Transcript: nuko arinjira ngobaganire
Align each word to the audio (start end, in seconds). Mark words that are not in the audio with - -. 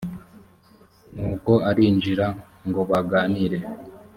nuko 1.15 1.53
arinjira 1.69 2.27
ngobaganire 2.67 3.59